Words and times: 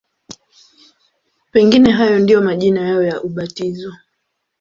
Pengine 1.51 1.91
hayo 1.91 2.19
ndiyo 2.19 2.41
majina 2.41 2.81
yao 2.89 3.03
ya 3.03 3.21
ubatizo. 3.21 3.93